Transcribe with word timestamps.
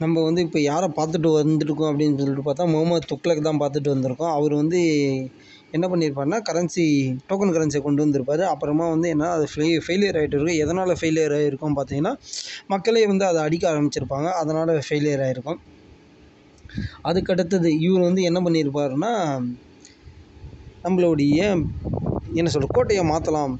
நம்ம 0.00 0.22
வந்து 0.26 0.40
இப்போ 0.46 0.60
யாரை 0.70 0.88
பார்த்துட்டு 0.96 1.28
வந்துருக்கோம் 1.38 1.90
அப்படின்னு 1.90 2.18
சொல்லிட்டு 2.20 2.44
பார்த்தா 2.46 2.64
முகமது 2.72 3.08
துக்ளக் 3.12 3.46
தான் 3.48 3.60
பார்த்துட்டு 3.62 3.92
வந்திருக்கோம். 3.94 4.32
அவர் 4.38 4.54
வந்து 4.62 4.80
என்ன 5.76 5.86
பண்ணியிருப்பாருன்னா 5.92 6.38
கரன்சி 6.48 6.84
டோக்கன் 7.28 7.54
கரன்சியை 7.56 7.82
கொண்டு 7.86 8.04
வந்திருப்பாரு. 8.04 8.42
அப்புறமா 8.52 8.86
வந்து 8.94 9.08
என்ன 9.14 9.30
அது 9.36 9.46
ஃபெயி 9.52 9.72
ஃபெயிலியர் 9.86 10.18
ஆகிட்டு 10.20 10.36
இருக்கும் 10.36 10.60
எதனால் 10.64 10.92
ஃபெயிலியர் 11.00 11.34
ஆகிருக்கும் 11.38 11.76
பார்த்தீங்கன்னா 11.78 12.12
மக்களே 12.74 13.04
வந்து 13.12 13.26
அதை 13.30 13.40
அடிக்க 13.46 13.64
ஆரம்பிச்சிருப்பாங்க. 13.72 14.28
அதனால் 14.42 14.72
ஃபெயிலியர் 14.88 15.24
ஆகிருக்கும் 15.26 15.60
அதுக்கடுத்தது 17.10 17.68
இவர் 17.86 18.08
வந்து 18.08 18.22
என்ன 18.30 18.38
பண்ணியிருப்பாருன்னா 18.46 19.12
நம்மளுடைய 20.84 21.40
என்ன 22.40 22.48
சொல்கிறது 22.52 22.74
கோட்டையை 22.76 23.04
மாற்றலாம் 23.12 23.54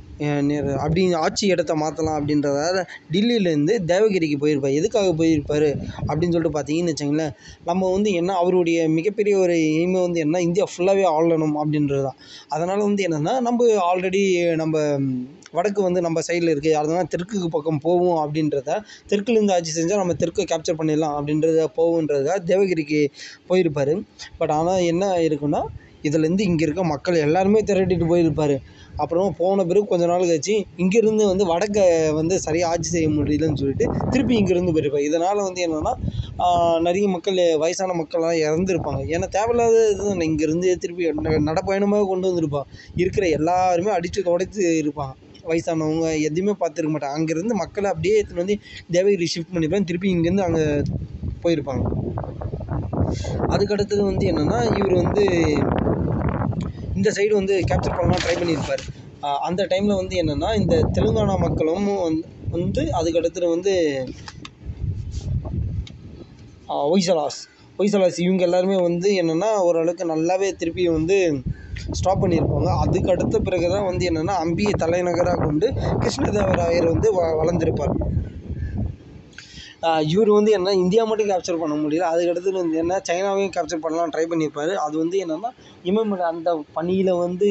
அப்படி 0.85 1.03
ஆட்சி 1.25 1.45
இடத்த 1.55 1.73
மாற்றலாம் 1.83 2.17
அப்படின்றதால 2.19 2.83
டில்லியிலேருந்து 3.15 3.75
தேவகிரிக்கு 3.93 4.37
போயிருப்பார். 4.43 4.77
எதுக்காக 4.81 5.11
போயிருப்பார் 5.21 5.69
அப்படின்னு 6.09 6.35
சொல்லிட்டு 6.37 6.57
பார்த்தீங்கன்னு 6.57 6.95
வச்சுங்களேன் 6.95 7.35
நம்ம 7.71 7.91
வந்து 7.97 8.11
என்ன 8.21 8.35
அவருடைய 8.43 8.89
மிகப்பெரிய 8.99 9.37
ஒரு 9.45 9.57
எய்மை 9.81 10.01
வந்து 10.07 10.21
என்ன 10.27 10.43
இந்தியா 10.49 10.67
ஃபுல்லாகவே 10.73 11.07
ஆளணும் 11.15 11.57
அப்படின்றது 11.63 12.03
தான் 12.09 12.19
அதனால் 12.57 12.87
வந்து 12.89 13.05
என்னென்னா 13.09 13.35
நம்ம 13.49 13.69
ஆல்ரெடி 13.91 14.25
நம்ம 14.63 14.77
வடக்கு 15.57 15.81
வந்து 15.87 16.01
நம்ம 16.07 16.19
சைடில் 16.27 16.53
இருக்குது 16.53 16.77
அதனால் 16.81 17.11
தெற்குக்கு 17.13 17.49
பக்கம் 17.49 17.83
போவோம் 17.85 18.19
அப்படின்றத 18.23 18.71
தெற்குலேருந்து 19.11 19.55
ஆட்சி 19.57 19.73
செஞ்சால் 19.77 20.03
நம்ம 20.03 20.15
தெற்கை 20.23 20.45
கேப்சர் 20.53 20.79
பண்ணிடலாம் 20.81 21.15
அப்படின்றத 21.19 21.67
போகுன்றதுக்காக 21.79 22.41
தேவகிரிக்கு 22.51 23.01
போயிருப்பார். 23.51 23.95
பட் 24.39 24.55
ஆனால் 24.59 24.87
என்ன 24.93 25.05
இருக்குன்னா 25.29 25.63
இதுலேருந்து 26.09 26.47
இங்கே 26.51 26.65
இருக்க 26.67 26.85
மக்கள் 26.85 27.23
எல்லாருமே 27.27 27.61
திரட்டிட்டு 27.71 28.07
போயிருப்பார். 28.13 28.57
அப்புறமா 28.99 29.31
போன 29.39 29.65
பிறகு 29.65 29.87
கொஞ்ச 29.87 30.05
நாள் 30.07 30.23
கழிச்சு 30.23 30.55
இங்கேருந்து 30.83 31.25
வந்து 31.31 31.45
வடக்கை 31.47 31.85
வந்து 32.13 32.35
சரியாக 32.41 32.73
ஆட்சி 32.73 32.91
செய்ய 32.91 33.09
முடியலன்னு 33.09 33.61
சொல்லிட்டு 33.63 33.87
திருப்பி 34.11 34.35
இங்கேருந்து 34.41 34.75
போயிருப்பார். 34.77 35.09
இதனால் 35.09 35.47
வந்து 35.49 35.63
என்னென்னா 35.67 35.93
நிறைய 36.81 37.09
மக்கள் 37.09 37.41
வயசான 37.59 37.97
மக்கள்லாம் 38.01 38.41
இறந்துருப்பாங்க. 38.47 39.03
ஏன்னா 39.15 39.29
தேவையில்லாத 39.37 39.77
இது 39.93 40.05
இங்கேருந்து 40.29 40.71
திருப்பி 40.85 41.05
ந- 41.25 41.43
நடைப்பயணமாக 41.49 42.07
கொண்டு 42.07 42.29
வந்திருப்பான் 42.31 42.69
இருக்கிற 42.97 43.27
எல்லாருமே 43.39 43.91
அடித்து 43.91 44.23
துடைத்து 44.23 44.63
இருப்பாங்க. 44.83 45.15
வயசானவங்க 45.45 46.07
எதையுமே 46.21 46.55
பார்த்துருக்க 46.61 46.93
மாட்டாங்க. 46.93 47.17
அங்கேருந்து 47.19 47.57
மக்களை 47.63 47.89
அப்படியே 47.91 48.15
எடுத்துன்னு 48.21 48.45
வந்து 48.45 48.57
தேவகிரி 48.93 49.27
ஷிஃப்ட் 49.35 49.55
பண்ணிப்பாங்க 49.55 49.85
திருப்பி 49.85 50.15
இங்கேருந்து 50.17 50.47
அங்கே 50.49 50.65
போயிருப்பாங்க. 51.43 51.85
அதுக்கடுத்தது 53.55 54.03
வந்து 54.03 54.25
என்னென்னா 54.31 54.59
இவர் 54.79 54.95
வந்து 55.03 55.25
இந்த 56.97 57.09
சைடு 57.17 57.35
வந்து 57.35 57.55
கேப்சர் 57.71 57.97
பண்ணலாம் 57.97 58.25
ட்ரை 58.25 58.37
பண்ணியிருப்பார். 58.41 58.83
அந்த 59.49 59.63
டைமில் 59.71 60.01
வந்து 60.01 60.15
என்னென்னா 60.23 60.51
இந்த 60.61 60.75
தெலுங்கானா 60.97 61.37
மக்களும் 61.47 61.89
வந்து 62.03 62.25
வந்து 62.55 62.83
வந்து 63.55 63.73
ஒய்சலாஸ் 66.89 67.41
ஒய்சலாஸ் 67.79 68.19
இவங்க 68.21 68.43
எல்லாருமே 68.47 68.77
வந்து 68.83 69.09
என்னென்னா 69.21 69.51
ஓரளவுக்கு 69.67 70.05
நல்லாவே 70.13 70.49
திருப்பி 70.61 70.85
வந்து 70.91 71.17
ஸ்டாப் 71.95 72.23
பண்ணியிருப்பாங்க. 72.23 72.69
அதுக்கு 72.85 73.13
அடுத்த 73.15 73.37
பிறகு 73.41 73.67
தான் 73.69 73.87
வந்து 73.91 74.05
என்னென்னா 74.11 74.35
அம்பியை 74.45 74.75
தலைநகராக 74.83 75.41
கொண்டு 75.41 75.67
கிருஷ்ணதேவராயர் 76.03 76.89
வந்து 76.93 77.09
வ 77.13 77.23
வளர்ந்துருப்பார். 77.41 77.95
இவர் 80.11 80.31
வந்து 80.37 80.51
என்ன 80.57 80.75
இந்தியா 80.83 81.03
மட்டும் 81.05 81.31
கேப்சர் 81.31 81.61
பண்ண 81.61 81.75
முடியல. 81.77 82.07
அதுக்கடுத்து 82.13 82.53
வந்து 82.57 82.79
என்ன 82.83 83.01
சைனாவையும் 83.09 83.53
கேப்சர் 83.57 83.83
பண்ணலாம் 83.85 84.13
ட்ரை 84.15 84.25
பண்ணியிருப்பாரு. 84.31 84.73
அது 84.85 84.95
வந்து 85.03 85.17
என்னென்னா 85.25 85.51
இமயமலை 85.85 86.25
அந்த 86.31 86.49
பனியில் 86.77 87.13
வந்து 87.25 87.49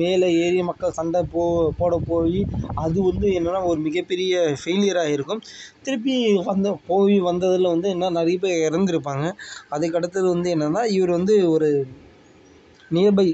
மேலே 0.00 0.28
ஏறி 0.44 0.60
மக்கள் 0.68 0.96
சண்டை 0.98 1.20
போ 1.34 1.42
போட 1.80 1.96
போய் 2.08 2.40
அது 2.84 2.98
வந்து 3.08 3.26
என்னென்னா 3.38 3.62
ஒரு 3.70 3.80
மிகப்பெரிய 3.86 4.32
ஃபெயிலியராக 4.62 5.14
இருக்கும். 5.16 5.42
திருப்பி 5.84 6.16
வந்த 6.50 6.68
போய் 6.88 7.16
வந்ததில் 7.28 7.72
வந்து 7.74 7.88
என்ன 7.94 8.10
நிறைய 8.18 8.38
பேர் 8.38 8.66
இறந்துருப்பாங்க. 8.68 9.26
அதுக்கடுத்தது 9.72 10.28
வந்து 10.34 10.50
என்னென்னா 10.56 10.84
இவர் 10.96 11.16
வந்து 11.18 11.36
ஒரு 11.54 11.70
நியர்பை 12.90 13.28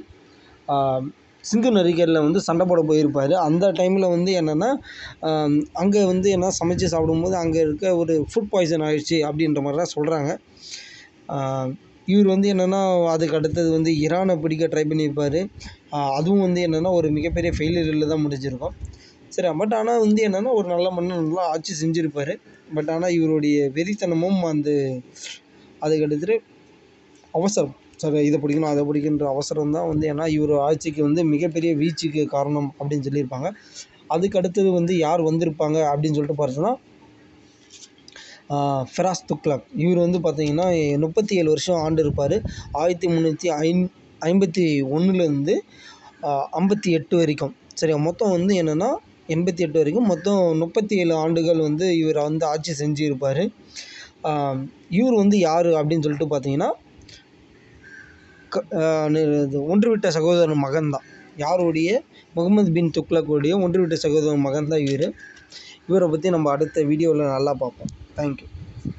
சிந்து 1.51 1.71
நதிக்கரையில் 1.77 2.25
வந்து 2.27 2.41
சண்டை 2.49 2.65
போட 2.71 2.81
போயிருப்பார். 2.91 3.35
அந்த 3.49 3.65
டைமில் 3.79 4.07
வந்து 4.15 4.33
என்னென்னா 4.41 4.71
அங்கே 5.83 6.03
வந்து 6.13 6.29
என்ன 6.37 6.53
சமைச்சு 6.61 6.93
சாப்பிடும்போது 6.95 7.37
அங்கே 7.43 7.61
இருக்க 7.67 7.95
ஒரு 8.03 8.15
ஃபுட் 8.31 8.51
பாய்சன் 8.53 8.85
ஆயிடுச்சு 8.89 9.19
அப்படின்ற 9.29 9.61
மாதிரிலாம் 9.67 9.95
சொல்கிறாங்க 9.97 10.31
இவர் 12.13 12.29
வந்து 12.33 12.49
என்னென்னா 12.55 12.81
அதுக்கு 13.13 13.37
அடுத்தது 13.39 13.69
வந்து 13.77 13.91
ஈரானை 14.05 14.35
பிடிக்க 14.43 14.65
ட்ரை 14.73 14.83
பண்ணியிருப்பார். 14.89 15.39
அதுவும் 16.19 16.43
வந்து 16.47 16.61
என்னென்னா 16.67 16.91
ஒரு 16.99 17.09
மிகப்பெரிய 17.19 17.51
ஃபெயிலியரில் 17.57 18.11
தான் 18.13 18.25
முடிஞ்சிருக்கும். 18.25 18.75
சரி 19.35 19.49
பட் 19.61 19.75
ஆனால் 19.79 20.03
வந்து 20.05 20.21
என்னென்னா 20.29 20.51
ஒரு 20.59 20.67
நல்ல 20.73 20.89
மன்னன்லாம் 20.97 21.51
ஆட்சி 21.55 21.73
செஞ்சுருப்பார். 21.83 22.35
பட் 22.77 22.91
ஆனால் 22.95 23.15
இவருடைய 23.19 23.57
வெறித்தனமும் 23.79 24.41
அந்த 24.53 24.71
அதுக்கு 25.87 26.37
அவசரம். 27.35 27.75
சரி 28.03 28.21
இதை 28.29 28.39
பிடிக்கணும் 28.43 28.73
அதை 28.73 28.83
பிடிக்குன்ற 28.89 29.27
அவசரம் 29.35 29.75
தான் 29.77 29.89
வந்து 29.93 30.05
ஏன்னா 30.13 30.27
இவர் 30.37 30.53
ஆட்சிக்கு 30.67 31.01
வந்து 31.09 31.23
மிகப்பெரிய 31.35 31.71
வீழ்ச்சிக்கு 31.81 32.23
காரணம் 32.35 32.69
அப்படின்னு 32.79 33.07
சொல்லியிருப்பாங்க. 33.09 33.51
அதுக்கு 34.15 34.39
அடுத்தது 34.41 34.71
வந்து 34.79 34.93
யார் 35.07 35.23
வந்திருப்பாங்க 35.29 35.79
அப்படின்னு 35.93 36.17
சொல்லிட்டு 36.19 36.41
பார்த்தோன்னா 36.43 36.75
ஃபெராஸ் 38.95 39.27
துக்ளக் 39.31 39.69
இவர் 39.83 40.01
வந்து 40.05 40.19
பார்த்தீங்கன்னா 40.25 40.67
முப்பத்தி 41.05 41.33
ஏழு 41.41 41.49
வருஷம் 41.53 41.83
ஆண்டு 41.85 42.03
இருப்பார். 42.05 42.35
ஆயிரத்தி 42.81 43.07
முந்நூற்றி 43.13 43.49
ஐம் 43.67 43.85
ஐம்பத்தி 44.29 44.65
ஒன்றுலேருந்து 44.97 45.55
ஐம்பத்தி 46.59 46.91
எட்டு 46.99 47.15
வரைக்கும். 47.21 47.55
சரியா 47.81 47.97
மொத்தம் 48.09 48.35
வந்து 48.37 48.53
என்னென்னா 48.63 48.91
எண்பத்தி 49.35 49.63
எட்டு 49.67 49.79
வரைக்கும் 49.81 50.09
மொத்தம் 50.13 50.41
முப்பத்தி 50.63 50.95
ஏழு 51.03 51.15
ஆண்டுகள் 51.23 51.61
வந்து 51.67 51.87
இவர் 52.01 52.21
வந்து 52.29 52.45
ஆட்சி 52.53 52.73
செஞ்சுருப்பார். 52.83 53.43
இவர் 54.99 55.17
வந்து 55.23 55.37
யார் 55.49 55.69
அப்படின்னு 55.79 56.05
சொல்லிட்டு 56.07 56.29
பார்த்தீங்கன்னா 56.33 56.71
ஒன்றுவிட்ட 59.73 60.09
சகோதரன் 60.17 60.63
மகன் 60.67 60.93
தான் 60.95 61.07
யாருடைய? 61.45 61.91
முகமது 62.37 62.71
பின் 62.77 62.91
துக்ளக்குடைய 62.97 63.55
ஒன்றுவிட்ட 63.65 63.97
சகோதரன் 64.05 64.45
மகன் 64.47 64.71
தான் 64.73 64.85
இவர். 64.87 65.07
இவரை 65.89 66.07
பற்றி 66.13 66.29
நம்ம 66.35 66.51
அடுத்த 66.57 66.85
வீடியோவில் 66.91 67.33
நல்லா 67.37 67.53
பார்ப்போம். 67.63 67.91
தேங்க்யூ 68.19 68.47